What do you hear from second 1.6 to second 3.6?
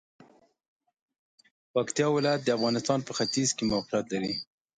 پکتیا ولایت د افغانستان په ختیځ